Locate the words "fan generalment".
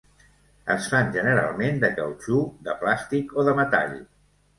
0.93-1.77